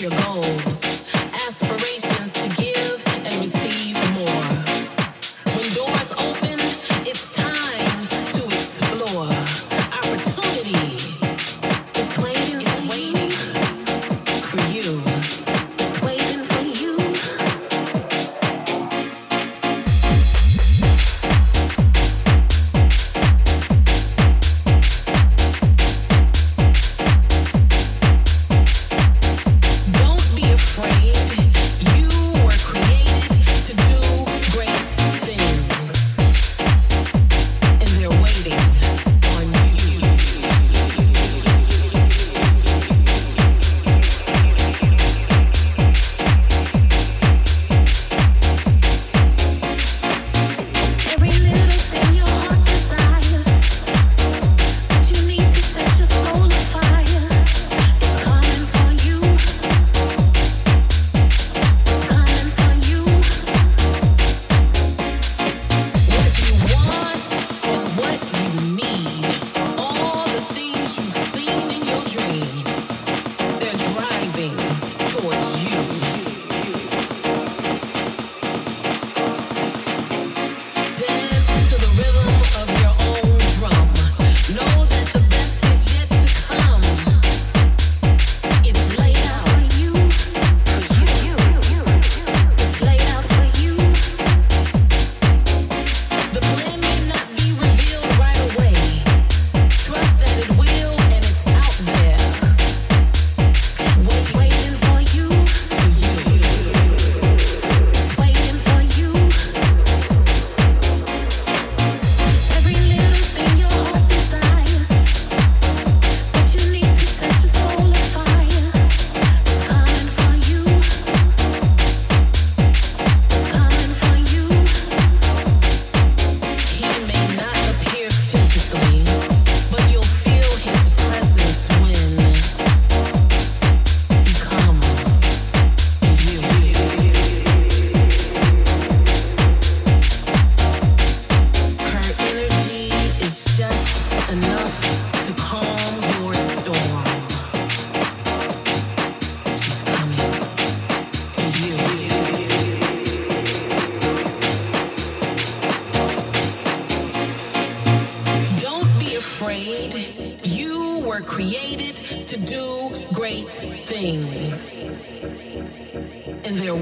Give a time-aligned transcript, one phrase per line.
[0.00, 0.87] your goals.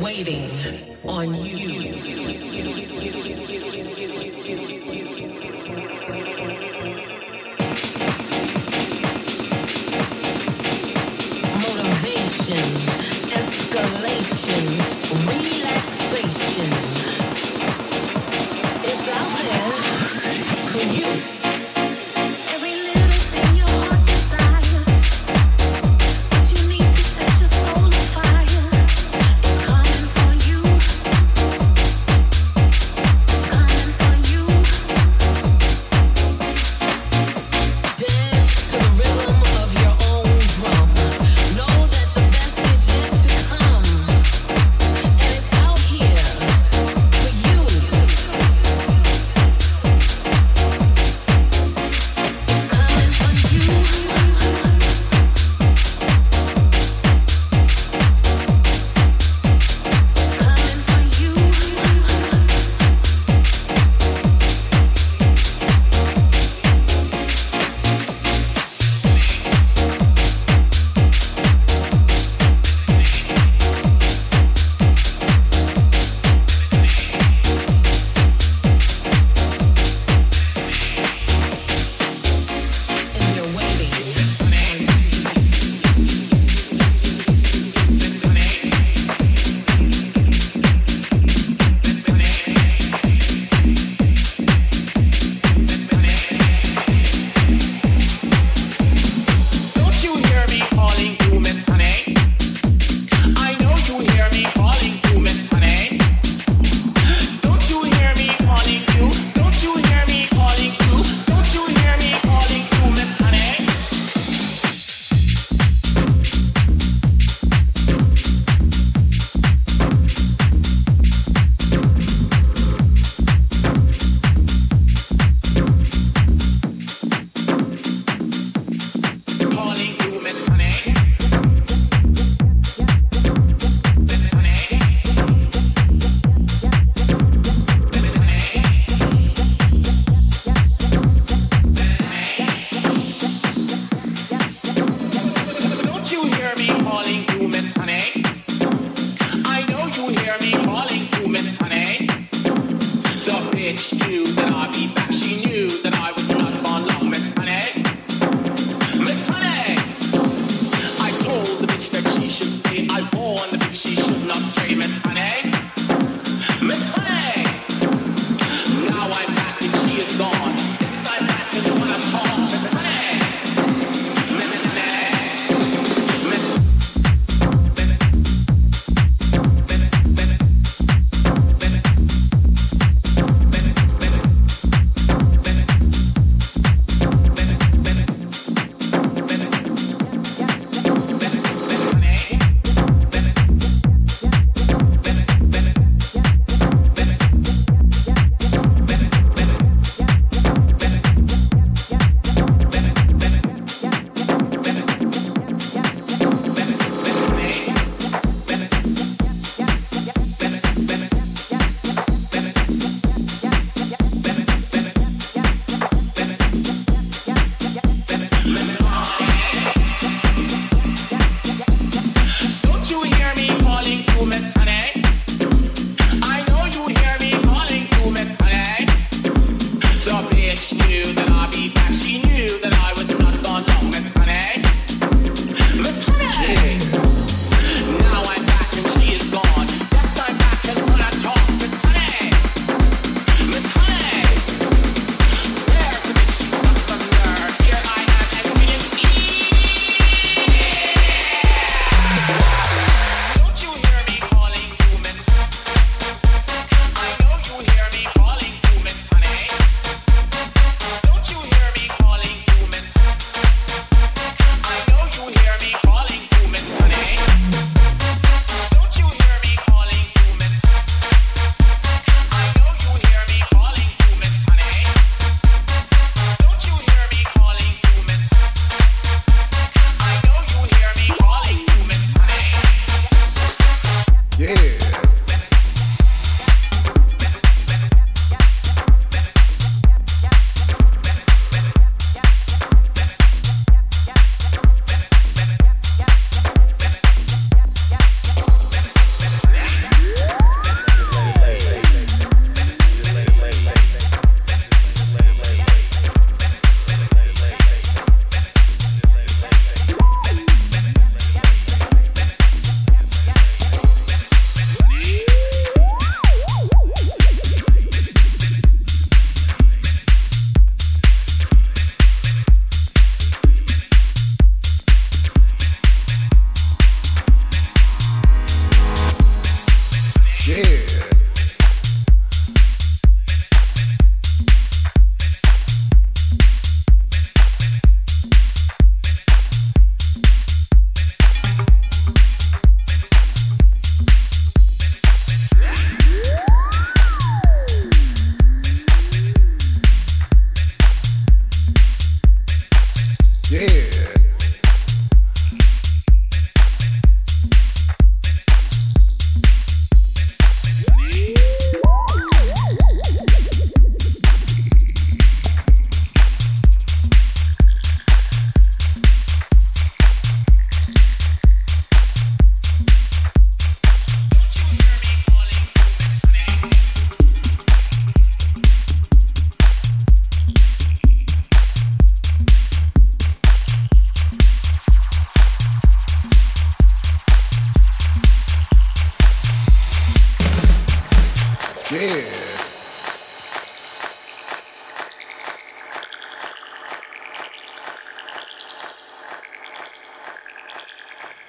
[0.06, 0.48] Waiting
[1.04, 2.15] on you.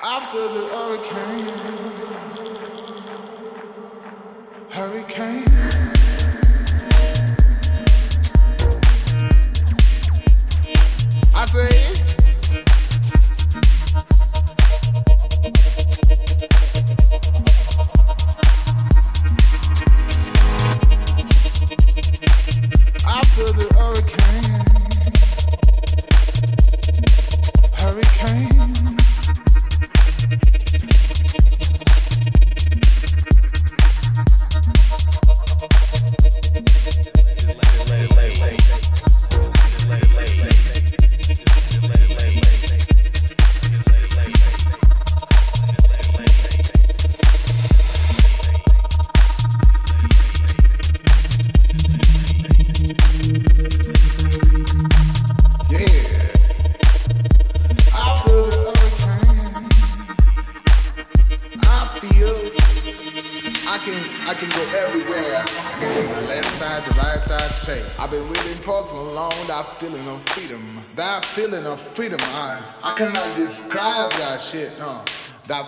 [0.09, 1.66] After the hurricane.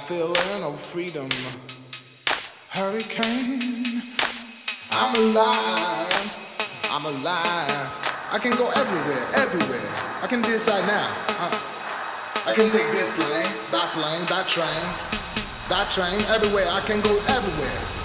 [0.10, 1.30] Feeling of freedom.
[2.70, 4.02] Hurricane,
[4.90, 6.26] I'm alive.
[6.90, 7.86] I'm alive.
[8.34, 9.90] I can go everywhere, everywhere.
[10.24, 11.14] I can decide now.
[11.38, 11.54] I,
[12.48, 14.82] I can take this plane, that plane, that train,
[15.70, 16.66] that train, everywhere.
[16.72, 17.99] I can go everywhere.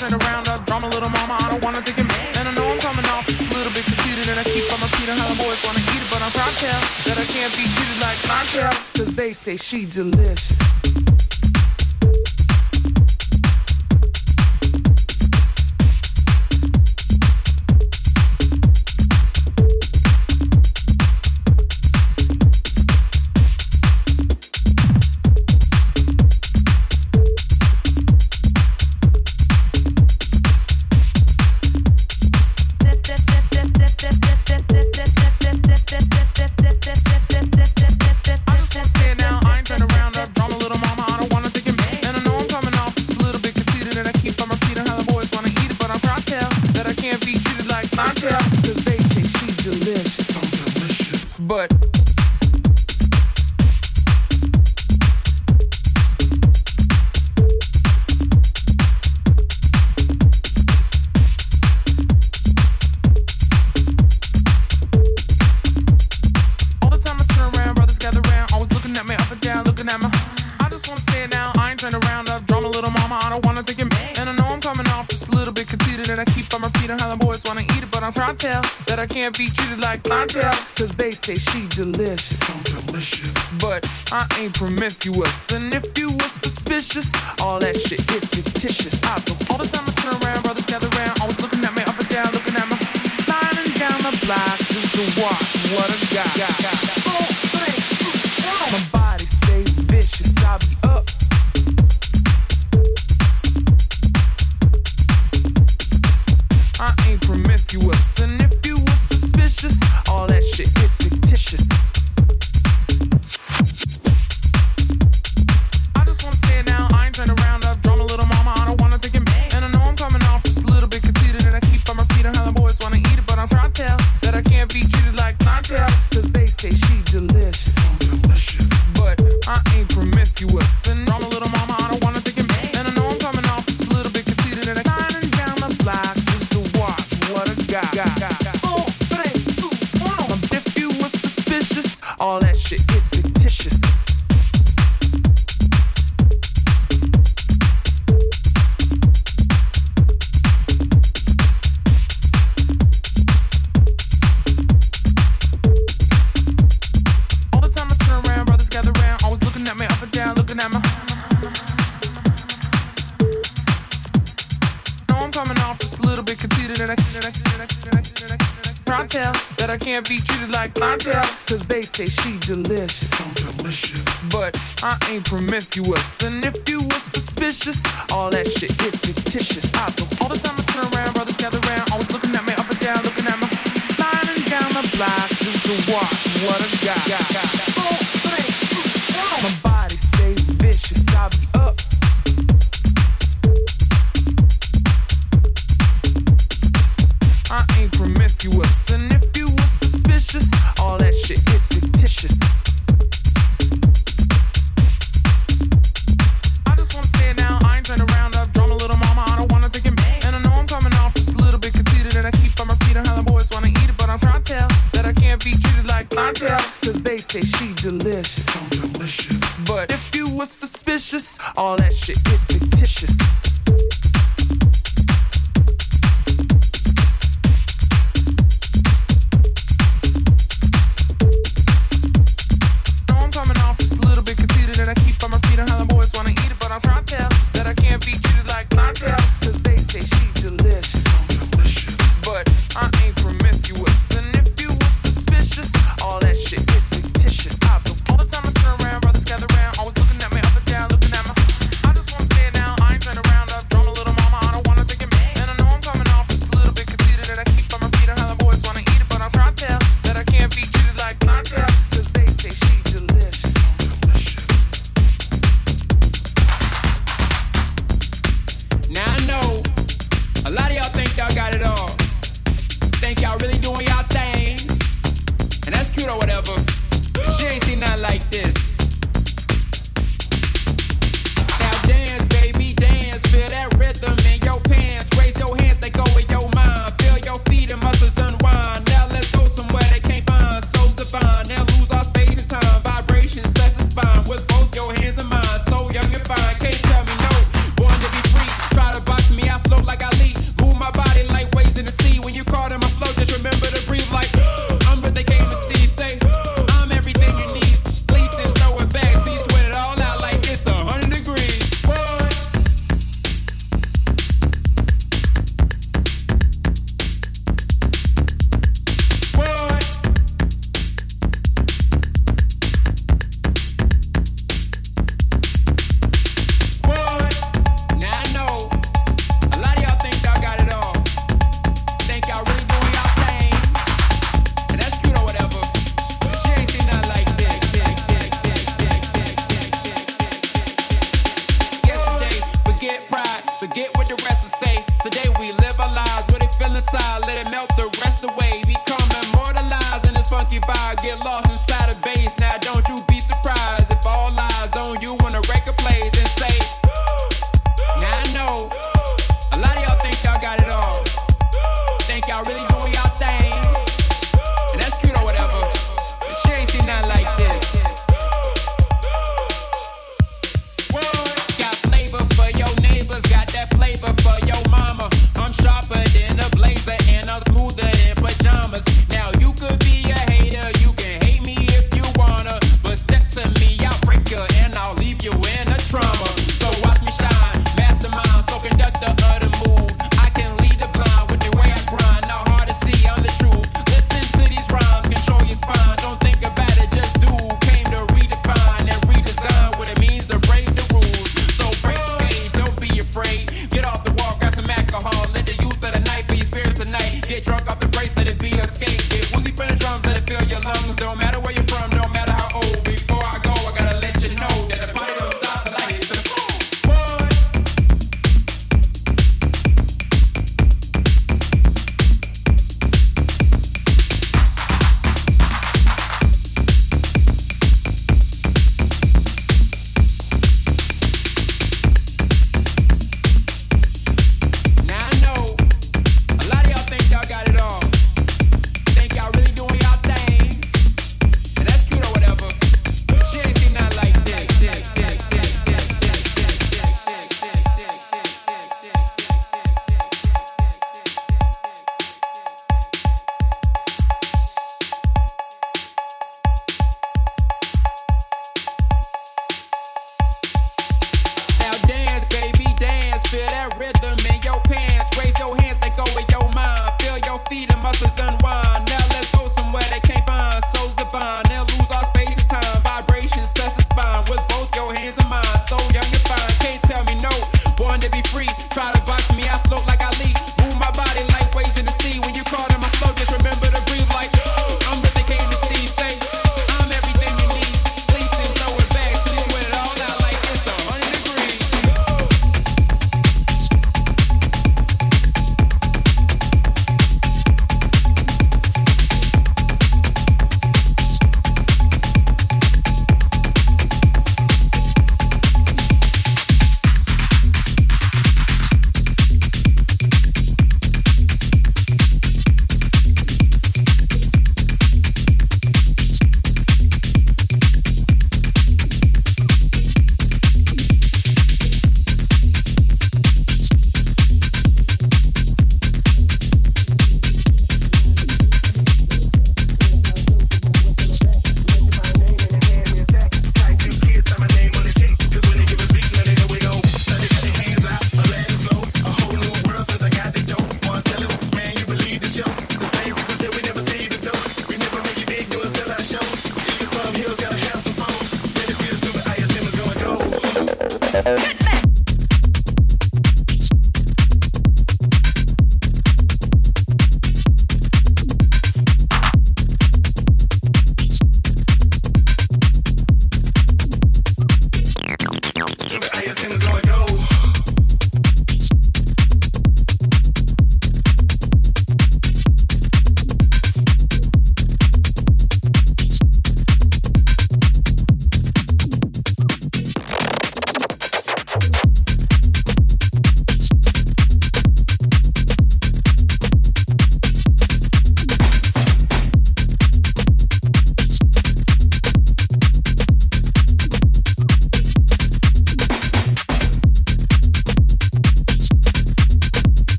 [0.00, 1.36] Turn around I drum a little mama.
[1.38, 2.32] I don't wanna take it, man.
[2.38, 4.88] And I know I'm coming off a little bit conceited, and I keep on my
[4.96, 7.26] feet on how the boys wanna eat it, but I'm proud to tell that I
[7.28, 10.99] can't be treated like my girl, cause they say she delicious.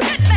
[0.00, 0.33] Thank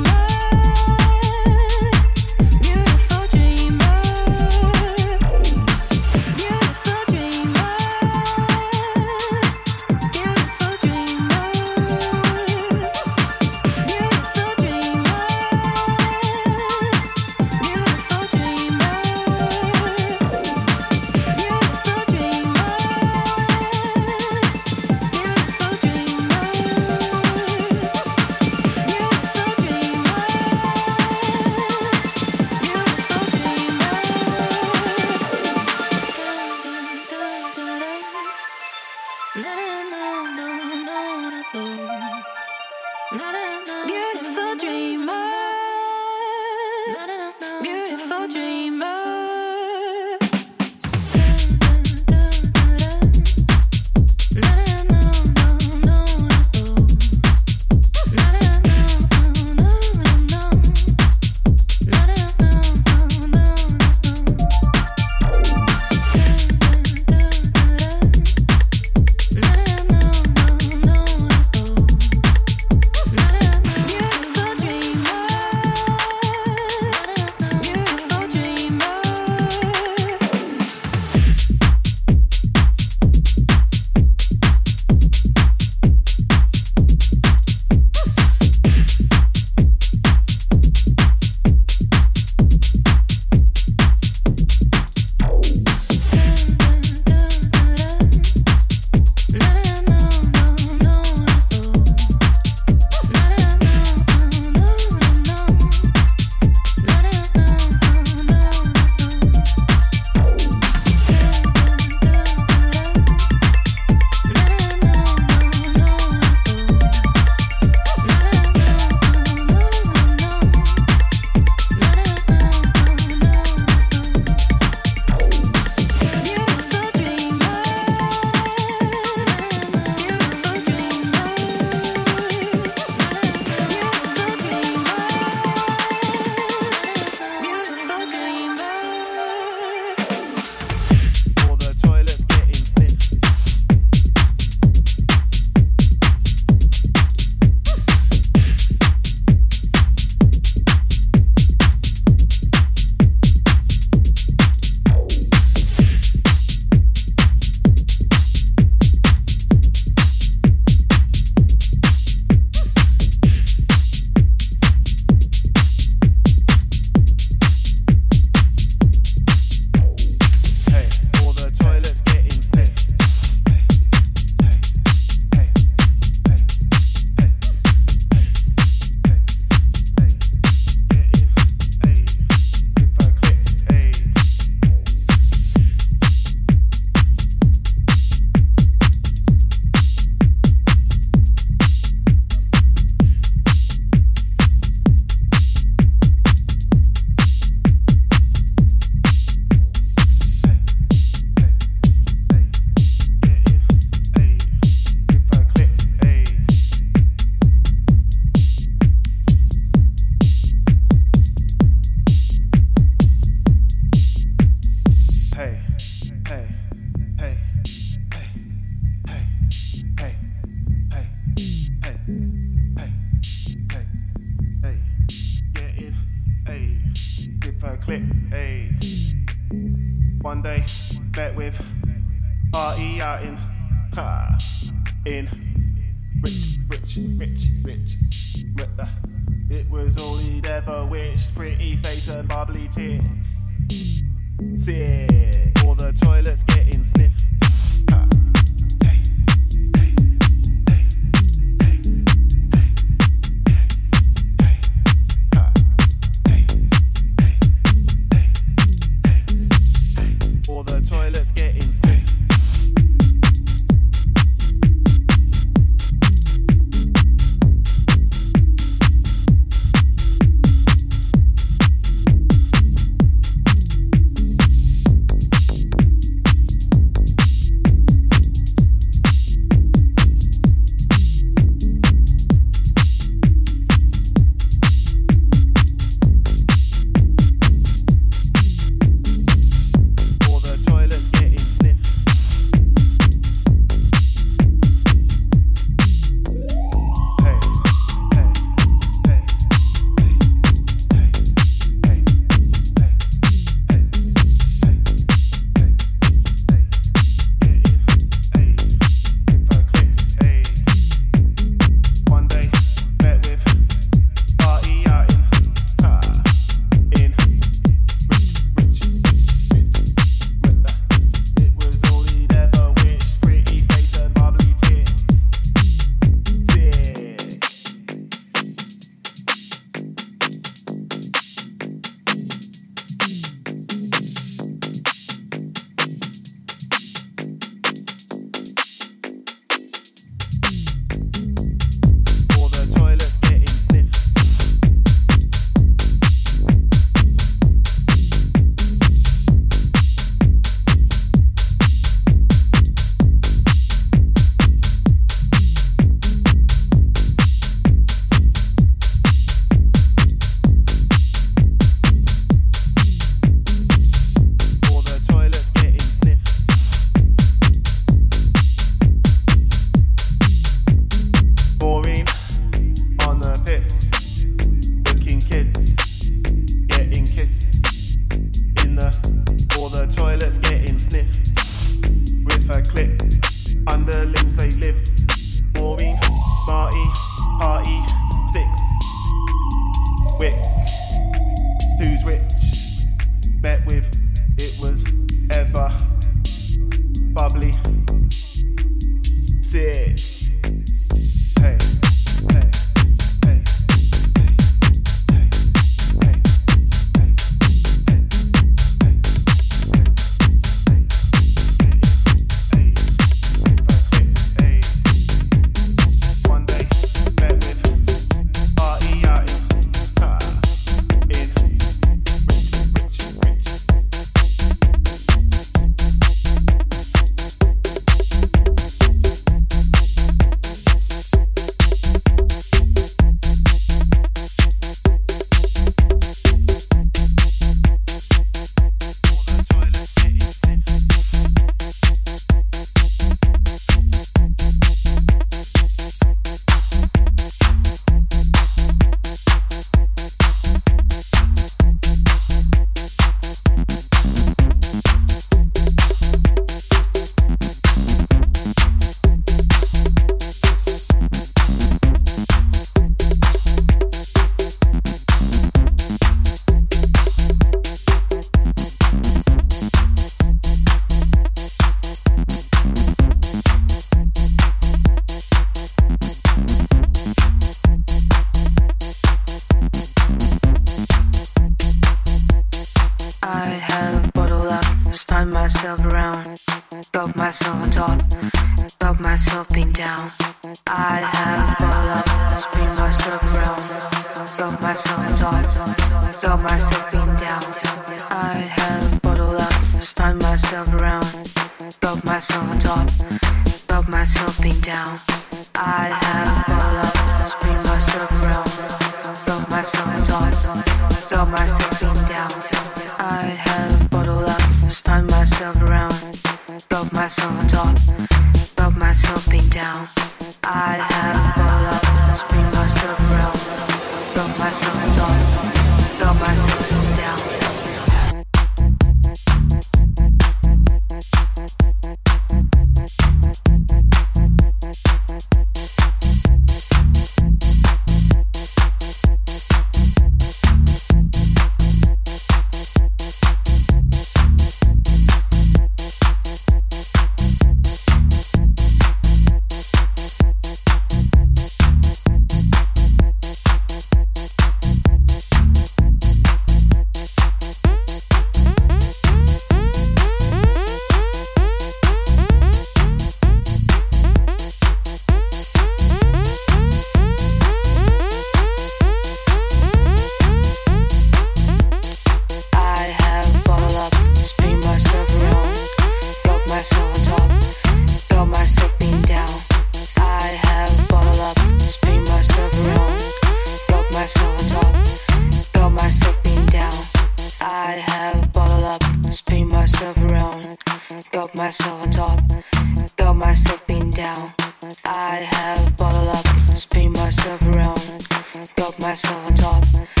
[598.91, 600.00] myself on top.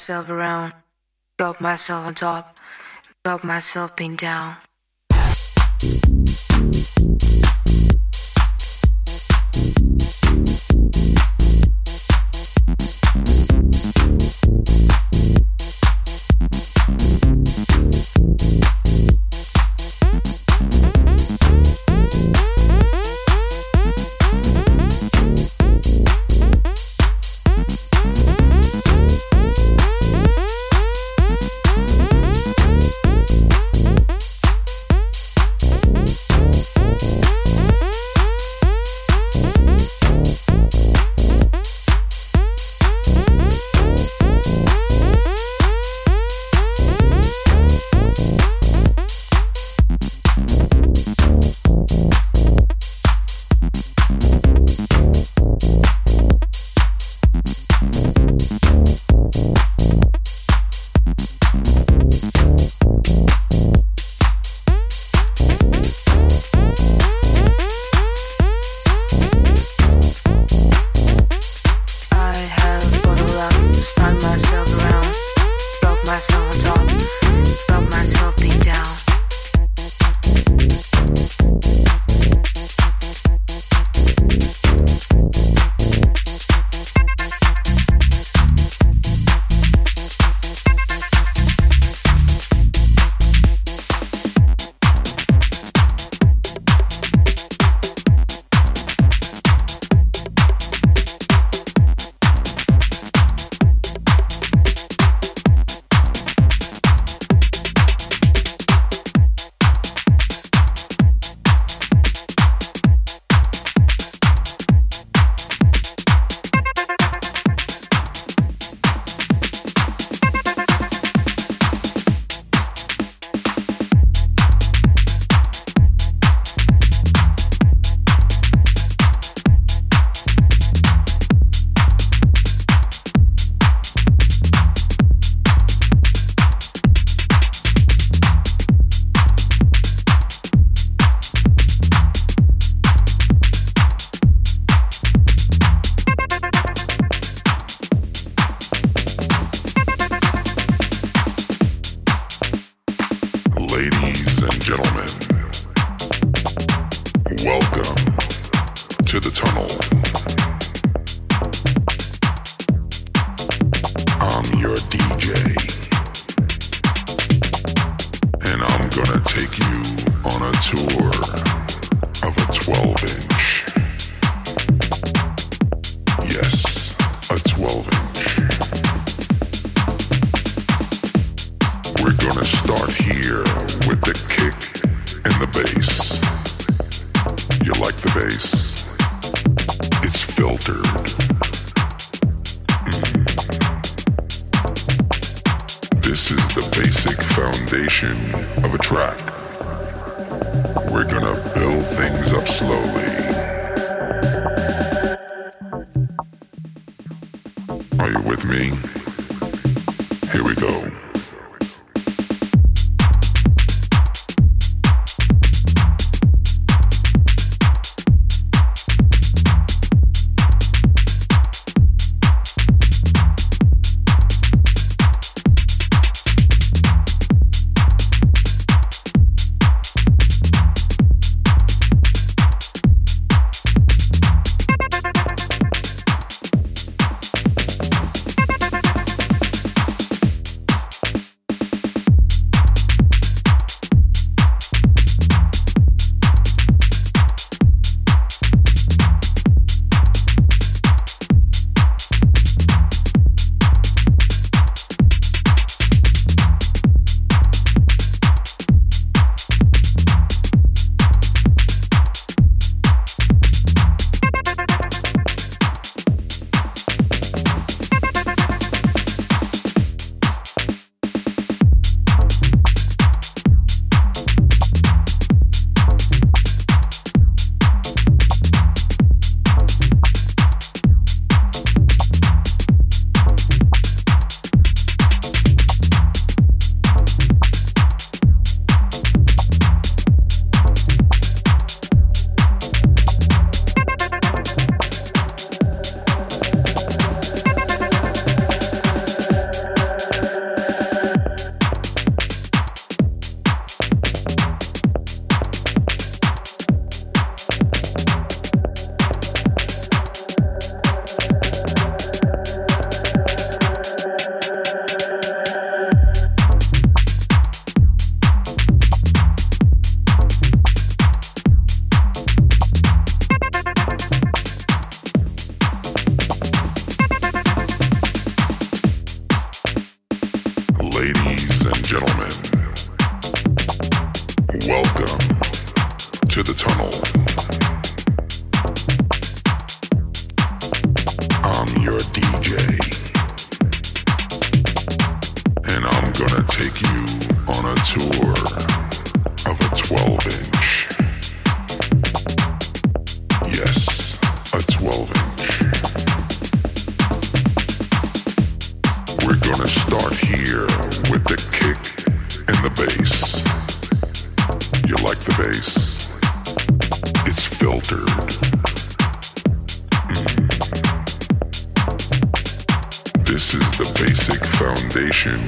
[0.00, 0.72] myself around,
[1.38, 2.56] got myself on top,
[3.22, 4.56] got myself pinned down.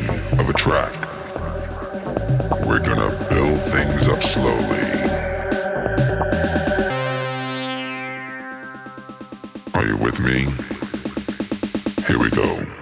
[0.08, 0.92] of a track.
[2.66, 4.82] We're gonna build things up slowly.
[9.74, 10.46] Are you with me?
[12.06, 12.81] Here we go.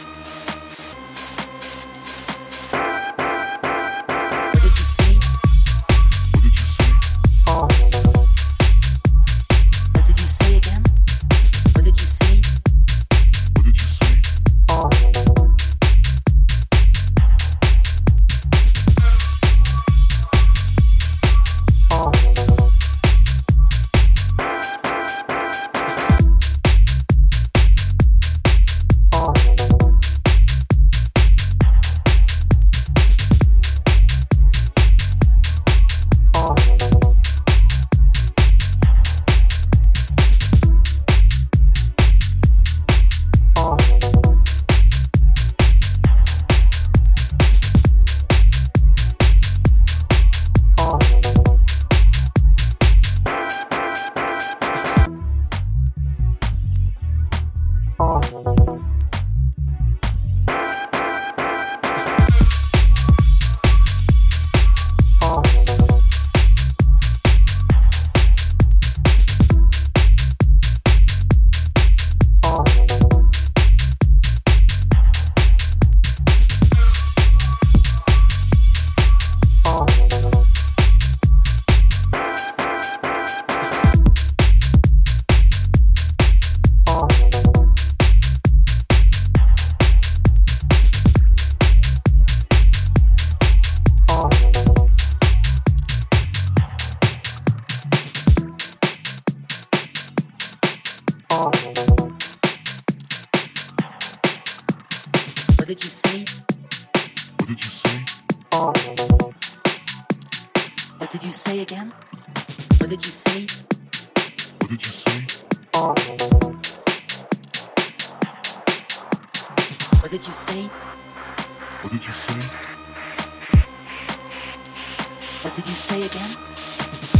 [125.41, 126.29] What did you say again?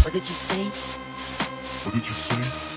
[0.04, 0.64] What did you say?
[1.84, 2.71] What did you say?